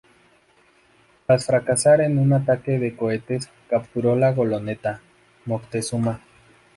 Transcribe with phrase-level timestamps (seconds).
[1.27, 4.99] Tras fracasar en un ataque con cohetes, capturó la goleta
[5.45, 6.21] "Moctezuma".